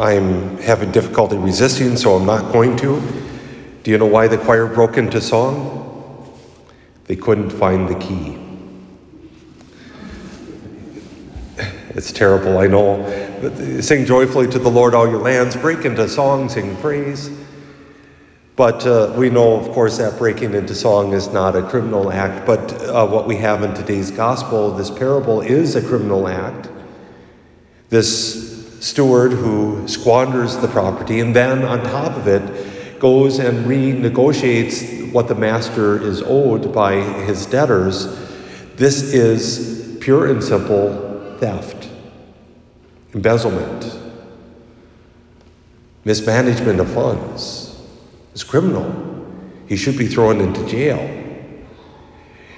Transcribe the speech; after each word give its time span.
I'm 0.00 0.56
having 0.56 0.90
difficulty 0.92 1.36
resisting, 1.36 1.94
so 1.94 2.14
I'm 2.14 2.24
not 2.24 2.52
going 2.52 2.74
to. 2.78 3.02
Do 3.82 3.90
you 3.90 3.98
know 3.98 4.06
why 4.06 4.28
the 4.28 4.38
choir 4.38 4.66
broke 4.66 4.96
into 4.96 5.20
song? 5.20 5.76
They 7.04 7.16
couldn't 7.16 7.50
find 7.50 7.86
the 7.86 7.96
key. 7.96 8.38
It's 11.90 12.12
terrible, 12.12 12.56
I 12.56 12.66
know. 12.66 13.04
Sing 13.82 14.06
joyfully 14.06 14.48
to 14.48 14.58
the 14.58 14.70
Lord, 14.70 14.94
all 14.94 15.06
your 15.06 15.20
lands. 15.20 15.54
Break 15.54 15.84
into 15.84 16.08
song, 16.08 16.48
sing 16.48 16.76
praise. 16.76 17.30
But 18.56 18.86
uh, 18.86 19.12
we 19.18 19.28
know, 19.28 19.56
of 19.56 19.70
course, 19.72 19.98
that 19.98 20.16
breaking 20.16 20.54
into 20.54 20.74
song 20.74 21.12
is 21.12 21.28
not 21.28 21.56
a 21.56 21.62
criminal 21.62 22.10
act. 22.10 22.46
But 22.46 22.72
uh, 22.84 23.06
what 23.06 23.26
we 23.26 23.36
have 23.36 23.62
in 23.62 23.74
today's 23.74 24.10
gospel, 24.10 24.70
this 24.70 24.90
parable, 24.90 25.42
is 25.42 25.76
a 25.76 25.82
criminal 25.86 26.26
act. 26.26 26.70
This 27.90 28.49
steward 28.80 29.32
who 29.32 29.86
squanders 29.86 30.56
the 30.56 30.68
property 30.68 31.20
and 31.20 31.36
then, 31.36 31.64
on 31.64 31.82
top 31.84 32.16
of 32.16 32.26
it, 32.26 32.98
goes 32.98 33.38
and 33.38 33.66
renegotiates 33.66 35.12
what 35.12 35.28
the 35.28 35.34
master 35.34 36.02
is 36.02 36.22
owed 36.22 36.72
by 36.72 36.96
his 37.24 37.46
debtors. 37.46 38.06
This 38.76 39.14
is 39.14 39.98
pure 40.00 40.30
and 40.30 40.42
simple 40.42 41.36
theft, 41.38 41.88
embezzlement, 43.14 43.98
mismanagement 46.04 46.80
of 46.80 46.90
funds. 46.92 47.80
It's 48.32 48.44
criminal. 48.44 49.08
He 49.66 49.76
should 49.76 49.98
be 49.98 50.06
thrown 50.06 50.40
into 50.40 50.66
jail. 50.66 50.98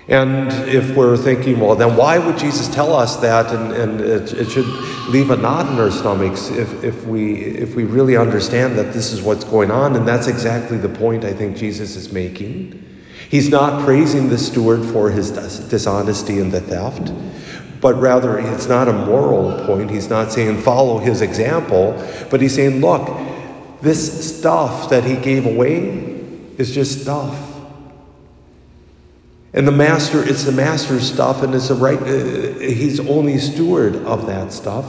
And 0.08 0.50
if 0.68 0.96
we're 0.96 1.16
thinking, 1.16 1.60
well, 1.60 1.76
then 1.76 1.96
why 1.96 2.18
would 2.18 2.36
Jesus 2.36 2.68
tell 2.68 2.92
us 2.92 3.16
that? 3.16 3.52
And, 3.54 3.72
and 3.72 4.00
it, 4.00 4.32
it, 4.32 4.50
should 4.50 4.66
leave 5.08 5.30
a 5.30 5.36
knot 5.36 5.70
in 5.70 5.78
our 5.78 5.92
stomachs 5.92 6.50
if, 6.50 6.82
if, 6.82 7.06
we, 7.06 7.34
if 7.36 7.76
we 7.76 7.84
really 7.84 8.16
understand 8.16 8.76
that 8.78 8.92
this 8.92 9.12
is 9.12 9.22
what's 9.22 9.44
going 9.44 9.70
on. 9.70 9.94
And 9.94 10.06
that's 10.06 10.26
exactly 10.26 10.76
the 10.76 10.88
point 10.88 11.24
I 11.24 11.32
think 11.32 11.56
Jesus 11.56 11.94
is 11.94 12.12
making. 12.12 12.82
He's 13.30 13.48
not 13.48 13.84
praising 13.84 14.28
the 14.28 14.38
steward 14.38 14.84
for 14.84 15.08
his 15.08 15.30
dishonesty 15.30 16.40
and 16.40 16.50
the 16.50 16.60
theft, 16.60 17.12
but 17.80 17.94
rather 17.94 18.38
it's 18.38 18.66
not 18.66 18.88
a 18.88 18.92
moral 18.92 19.64
point. 19.66 19.88
He's 19.88 20.10
not 20.10 20.32
saying 20.32 20.60
follow 20.62 20.98
his 20.98 21.22
example, 21.22 21.92
but 22.28 22.40
he's 22.40 22.54
saying, 22.54 22.80
look, 22.80 23.08
this 23.80 24.36
stuff 24.36 24.90
that 24.90 25.04
he 25.04 25.16
gave 25.16 25.46
away 25.46 26.20
is 26.58 26.74
just 26.74 27.02
stuff. 27.02 27.52
And 29.54 29.68
the 29.68 29.72
master, 29.72 30.26
it's 30.26 30.44
the 30.44 30.52
master's 30.52 31.10
stuff, 31.10 31.42
and 31.42 31.54
it's 31.54 31.68
a 31.68 31.74
right, 31.74 32.00
uh, 32.00 32.58
he's 32.58 33.00
only 33.00 33.38
steward 33.38 33.96
of 33.96 34.26
that 34.26 34.52
stuff, 34.52 34.86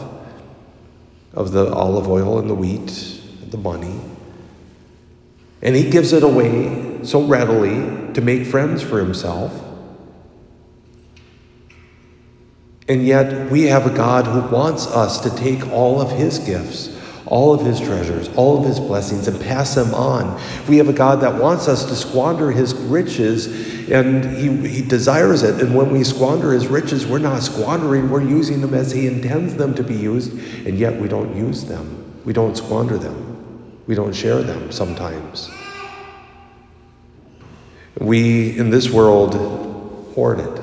of 1.33 1.51
the 1.51 1.71
olive 1.73 2.07
oil 2.07 2.39
and 2.39 2.49
the 2.49 2.55
wheat, 2.55 3.21
the 3.49 3.57
money. 3.57 3.99
And 5.61 5.75
he 5.75 5.89
gives 5.89 6.13
it 6.13 6.23
away 6.23 7.03
so 7.03 7.23
readily 7.23 8.13
to 8.13 8.21
make 8.21 8.45
friends 8.45 8.81
for 8.81 8.99
himself. 8.99 9.51
And 12.87 13.05
yet, 13.05 13.49
we 13.49 13.63
have 13.63 13.85
a 13.85 13.95
God 13.95 14.25
who 14.27 14.41
wants 14.55 14.87
us 14.87 15.21
to 15.21 15.35
take 15.35 15.67
all 15.71 16.01
of 16.01 16.11
his 16.11 16.39
gifts 16.39 16.89
all 17.25 17.53
of 17.53 17.65
his 17.65 17.79
treasures, 17.79 18.29
all 18.35 18.59
of 18.59 18.65
his 18.65 18.79
blessings, 18.79 19.27
and 19.27 19.39
pass 19.39 19.75
them 19.75 19.93
on. 19.93 20.39
We 20.67 20.77
have 20.77 20.89
a 20.89 20.93
God 20.93 21.21
that 21.21 21.41
wants 21.41 21.67
us 21.67 21.85
to 21.85 21.95
squander 21.95 22.51
his 22.51 22.73
riches, 22.73 23.89
and 23.89 24.25
he, 24.25 24.67
he 24.67 24.81
desires 24.81 25.43
it. 25.43 25.61
And 25.61 25.75
when 25.75 25.91
we 25.91 26.03
squander 26.03 26.51
his 26.51 26.67
riches, 26.67 27.07
we're 27.07 27.19
not 27.19 27.41
squandering, 27.41 28.09
we're 28.09 28.21
using 28.21 28.61
them 28.61 28.73
as 28.73 28.91
he 28.91 29.07
intends 29.07 29.55
them 29.55 29.73
to 29.75 29.83
be 29.83 29.95
used, 29.95 30.33
and 30.67 30.77
yet 30.77 30.99
we 30.99 31.07
don't 31.07 31.35
use 31.35 31.63
them. 31.63 32.21
We 32.25 32.33
don't 32.33 32.55
squander 32.55 32.97
them. 32.97 33.81
We 33.87 33.95
don't 33.95 34.13
share 34.13 34.41
them 34.41 34.71
sometimes. 34.71 35.49
We, 37.99 38.57
in 38.57 38.69
this 38.69 38.89
world, 38.89 39.35
hoard 40.13 40.39
it. 40.39 40.61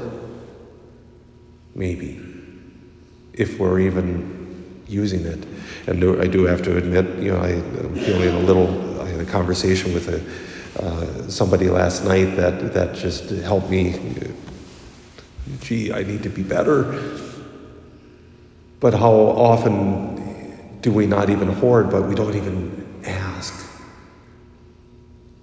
Maybe. 1.75 2.21
If 3.33 3.59
we're 3.59 3.81
even 3.81 4.40
using 4.91 5.25
it. 5.25 5.47
And 5.87 6.21
I 6.21 6.27
do 6.27 6.45
have 6.45 6.63
to 6.63 6.77
admit, 6.77 7.07
you 7.23 7.33
know, 7.33 7.39
I, 7.39 7.51
am 7.51 7.95
feeling 7.95 8.35
a 8.35 8.41
little. 8.41 9.01
I 9.01 9.09
had 9.09 9.21
a 9.21 9.25
conversation 9.25 9.95
with 9.95 10.09
a, 10.09 10.83
uh, 10.83 11.29
somebody 11.29 11.69
last 11.69 12.05
night 12.05 12.37
that 12.37 12.75
that 12.75 12.95
just 12.95 13.31
helped 13.31 13.71
me. 13.71 13.99
Gee, 15.61 15.93
I 15.93 16.03
need 16.03 16.23
to 16.23 16.29
be 16.29 16.43
better. 16.43 17.19
But 18.81 18.95
how 18.95 19.13
often 19.13 20.81
do 20.81 20.91
we 20.93 21.07
not 21.07 21.29
even 21.29 21.49
hoard, 21.49 21.91
but 21.91 22.03
we 22.03 22.15
don't 22.15 22.35
even 22.35 23.03
ask? 23.05 23.67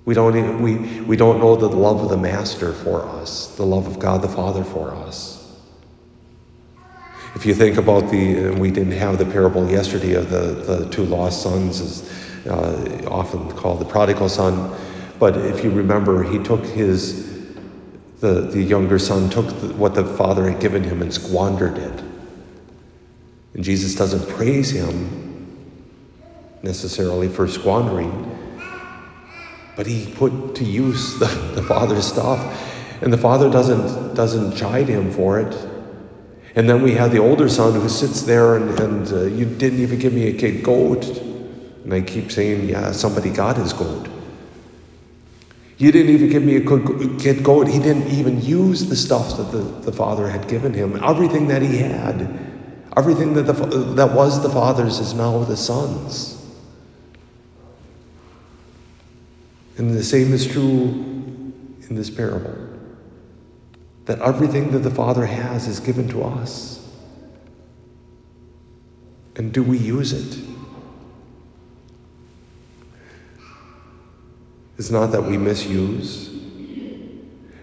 We 0.06 0.14
don't, 0.14 0.38
even, 0.38 0.62
we, 0.62 1.02
we 1.02 1.18
don't 1.18 1.40
know 1.40 1.56
the 1.56 1.68
love 1.68 2.02
of 2.02 2.09
the 2.09 2.18
Master 2.18 2.72
for 2.72 3.03
us, 3.03 3.56
the 3.58 3.66
love 3.66 3.88
of 3.88 4.00
God 4.00 4.22
the 4.22 4.29
Father 4.29 4.64
for 4.64 4.91
us. 4.91 5.47
If 7.38 7.46
you 7.46 7.53
think 7.53 7.78
about 7.78 8.09
the, 8.09 8.50
we 8.50 8.72
didn't 8.72 8.94
have 8.94 9.20
the 9.20 9.25
parable 9.25 9.70
yesterday 9.70 10.14
of 10.14 10.31
the, 10.31 10.56
the 10.56 10.90
two 10.90 11.03
lost 11.03 11.44
sons, 11.44 11.80
is 11.80 12.48
uh, 12.48 13.08
often 13.12 13.52
called 13.52 13.80
the 13.80 13.86
prodigal 13.86 14.28
son. 14.28 14.75
But 15.20 15.38
if 15.38 15.64
you 15.64 15.70
remember, 15.70 16.24
he 16.24 16.40
took 16.40 16.66
his, 16.66 17.53
the, 18.22 18.42
the 18.42 18.59
younger 18.59 18.97
son 18.97 19.30
took 19.30 19.46
the, 19.62 19.72
what 19.76 19.94
the 19.94 20.03
father 20.03 20.50
had 20.50 20.59
given 20.59 20.84
him 20.84 21.03
and 21.03 21.14
squandered 21.14 21.78
it. 21.78 22.03
And 23.53 23.64
Jesus 23.64 23.94
doesn't 23.94 24.28
praise 24.30 24.72
him 24.72 25.62
necessarily 26.64 27.28
for 27.28 27.47
squandering, 27.47 28.36
but 29.76 29.86
he 29.86 30.12
put 30.16 30.56
to 30.56 30.64
use 30.64 31.20
the, 31.20 31.28
the 31.53 31.62
father's 31.62 32.08
stuff. 32.08 32.40
And 33.03 33.14
the 33.14 33.18
father 33.20 33.47
doesn't, 33.47 34.16
doesn't 34.16 34.58
chide 34.58 34.88
him 34.88 35.12
for 35.12 35.40
it. 35.40 35.77
And 36.57 36.68
then 36.68 36.81
we 36.81 36.94
have 36.94 37.12
the 37.12 37.19
older 37.19 37.47
son 37.50 37.79
who 37.79 37.88
sits 37.88 38.23
there 38.23 38.56
and, 38.56 38.79
and 38.79 39.07
uh, 39.13 39.25
you 39.25 39.45
didn't 39.45 39.79
even 39.79 40.00
give 40.00 40.12
me 40.12 40.29
a 40.29 40.34
kid 40.34 40.63
goat. 40.63 41.06
And 41.06 41.94
I 41.94 42.01
keep 42.01 42.31
saying, 42.31 42.68
yeah, 42.68 42.91
somebody 42.94 43.29
got 43.29 43.57
his 43.57 43.73
goat. 43.73 44.07
You 45.78 45.91
didn't 45.91 46.16
even 46.16 46.29
give 46.31 46.41
me 46.41 46.56
a 46.56 47.19
kid 47.19 47.44
goat. 47.44 47.67
He 47.67 47.78
didn't 47.78 48.07
even 48.07 48.41
use 48.41 48.90
the 48.90 48.96
stuff 48.96 49.38
that 49.38 49.51
the, 49.51 49.59
the 49.59 49.91
father 49.91 50.28
had 50.28 50.47
given 50.47 50.73
him. 50.73 51.00
Everything 51.03 51.47
that 51.50 51.62
he 51.62 51.78
had, 51.78 52.28
everything 52.97 53.35
that, 53.35 53.44
the, 53.44 53.53
that 53.94 54.13
was 54.13 54.41
the 54.41 54.50
father's 54.50 54.97
is 54.97 55.13
now 55.13 55.44
the 55.44 55.56
son's. 55.56 56.44
And 59.78 59.94
the 59.94 60.03
same 60.03 60.34
is 60.34 60.47
true 60.47 60.88
in 61.88 61.96
this 61.96 62.09
parable 62.09 62.66
that 64.07 64.22
everything 64.22 64.72
that 64.72 64.79
the 64.79 64.90
Father 64.90 65.25
has 65.25 65.68
is 65.68 65.81
given 65.81 66.07
to 66.07 66.23
us. 66.23 66.79
And 69.35 69.53
do 69.53 69.62
we 69.62 69.78
use 69.78 70.13
it? 70.13 70.44
It's 74.78 74.90
not 74.90 75.07
that 75.07 75.22
we 75.22 75.38
misuse. 75.38 76.29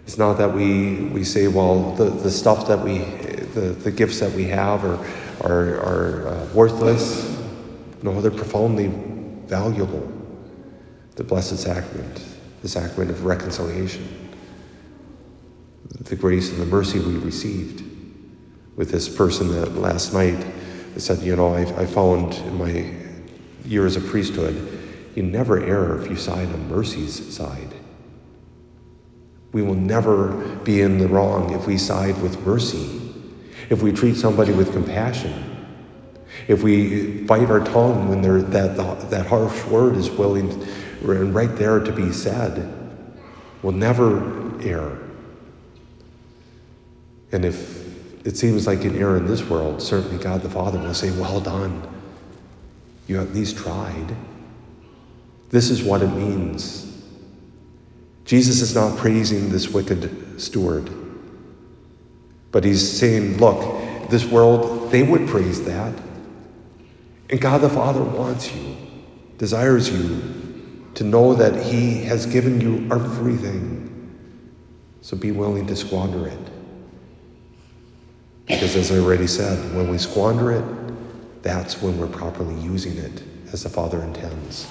It's 0.07 0.19
not 0.19 0.35
that 0.35 0.53
we, 0.53 1.07
we 1.07 1.25
say, 1.25 1.49
well, 1.49 1.93
the, 1.95 2.05
the 2.05 2.31
stuff 2.31 2.69
that 2.69 2.79
we, 2.79 2.99
the, 2.99 3.75
the 3.83 3.91
gifts 3.91 4.21
that 4.21 4.33
we 4.33 4.45
have 4.45 4.85
are, 4.85 4.99
are, 5.41 5.81
are 5.81 6.29
uh, 6.29 6.47
worthless. 6.53 7.41
No, 8.03 8.21
they're 8.21 8.31
profoundly 8.31 8.89
valuable. 9.47 10.13
The 11.15 11.25
Blessed 11.25 11.59
Sacrament, 11.59 12.23
the 12.61 12.69
sacrament 12.69 13.11
of 13.11 13.25
reconciliation 13.25 14.24
the 16.01 16.17
grace 16.17 16.51
and 16.51 16.61
the 16.61 16.67
mercy 16.67 16.99
we 16.99 17.17
received 17.17 17.83
with 18.77 18.91
this 18.91 19.09
person 19.09 19.49
that 19.53 19.77
last 19.77 20.13
night 20.13 20.45
said, 20.97 21.21
You 21.21 21.37
know, 21.37 21.55
I, 21.55 21.63
I 21.83 21.87
found 21.87 22.35
in 22.35 22.59
my 22.59 22.91
years 23.65 23.97
of 23.97 24.07
priesthood, 24.07 24.81
you 25.15 25.23
never 25.23 25.63
err 25.63 26.01
if 26.01 26.11
you 26.11 26.17
side 26.17 26.49
on 26.49 26.69
mercy's 26.69 27.35
side. 27.35 27.75
We 29.53 29.63
will 29.63 29.75
never 29.75 30.33
be 30.65 30.81
in 30.81 30.99
the 30.99 31.07
wrong 31.07 31.53
if 31.55 31.67
we 31.67 31.79
side 31.79 32.21
with 32.21 32.45
mercy, 32.45 33.01
if 33.71 33.83
we 33.83 33.93
treat 33.93 34.17
somebody 34.17 34.53
with 34.53 34.73
compassion, 34.73 35.33
if 36.49 36.65
we 36.65 37.23
bite 37.23 37.49
our 37.51 37.65
tongue 37.65 38.09
when 38.09 38.23
that, 38.23 38.77
that 39.11 39.27
harsh 39.27 39.65
word 39.67 39.97
is 39.97 40.11
willing 40.11 40.51
and 41.03 41.35
right 41.35 41.55
there 41.57 41.81
to 41.81 41.93
be 41.93 42.13
said. 42.13 42.73
We'll 43.63 43.73
never 43.73 44.61
err. 44.63 45.04
And 47.35 47.45
if 47.45 48.25
it 48.25 48.37
seems 48.37 48.65
like 48.65 48.85
an 48.85 48.97
error 48.97 49.17
in 49.17 49.27
this 49.27 49.43
world, 49.43 49.83
certainly 49.83 50.23
God 50.23 50.41
the 50.41 50.49
Father 50.49 50.79
will 50.79 50.95
say, 50.95 51.11
Well 51.21 51.41
done. 51.41 51.83
You 53.09 53.21
at 53.21 53.35
least 53.35 53.57
tried. 53.57 54.15
This 55.51 55.69
is 55.69 55.83
what 55.83 56.01
it 56.01 56.09
means. 56.09 57.03
Jesus 58.25 58.61
is 58.61 58.75
not 58.75 58.97
praising 58.97 59.51
this 59.51 59.69
wicked 59.69 60.41
steward, 60.41 60.89
but 62.53 62.65
he's 62.65 62.99
saying, 62.99 63.39
Look, 63.39 64.11
this 64.11 64.25
world, 64.25 64.93
they 64.93 65.03
would 65.03 65.27
praise 65.27 65.65
that. 65.65 65.93
And 67.31 67.41
God 67.41 67.63
the 67.63 67.69
Father 67.69 68.05
wants 68.05 68.55
you, 68.55 68.77
desires 69.39 69.91
you 69.91 70.87
to 70.95 71.03
know 71.03 71.35
that 71.35 71.61
He 71.67 72.05
has 72.05 72.27
given 72.27 72.61
you 72.61 72.87
everything. 72.93 73.81
So 75.01 75.17
be 75.17 75.33
willing 75.33 75.67
to 75.67 75.75
squander 75.75 76.29
it. 76.29 76.54
Because 78.47 78.77
as 78.77 78.93
I 78.93 78.99
already 78.99 79.27
said, 79.27 79.75
when 79.75 79.89
we 79.89 79.99
squander 79.99 80.53
it, 80.53 81.43
that's 81.43 81.81
when 81.83 81.99
we're 81.99 82.07
properly 82.07 82.55
using 82.61 82.97
it 82.99 83.23
as 83.53 83.63
the 83.63 83.69
Father 83.69 84.03
intends. 84.03 84.67